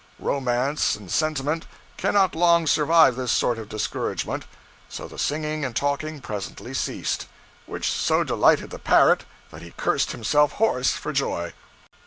Romance 0.17 0.95
and 0.95 1.11
sentiment 1.11 1.67
cannot 1.95 2.33
long 2.33 2.65
survive 2.65 3.15
this 3.15 3.31
sort 3.31 3.59
of 3.59 3.69
discouragement; 3.69 4.45
so 4.89 5.07
the 5.07 5.19
singing 5.19 5.63
and 5.63 5.75
talking 5.75 6.19
presently 6.19 6.73
ceased; 6.73 7.27
which 7.67 7.87
so 7.91 8.23
delighted 8.23 8.71
the 8.71 8.79
parrot 8.79 9.25
that 9.51 9.61
he 9.61 9.75
cursed 9.77 10.11
himself 10.11 10.53
hoarse 10.53 10.89
for 10.93 11.13
joy. 11.13 11.53